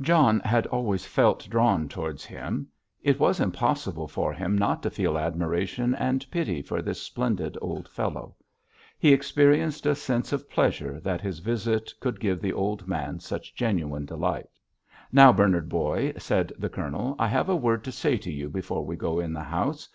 [0.00, 2.66] John had always felt drawn towards him;
[3.00, 7.86] it was impossible for him not to feel admiration and pity for this splendid old
[7.88, 8.34] fellow.
[8.98, 13.54] He experienced a sense of pleasure that his visit could give the old man such
[13.54, 14.48] genuine delight.
[15.12, 18.84] "Now, Bernard, boy," said the Colonel, "I have a word to say to you before
[18.84, 19.88] we go in the house.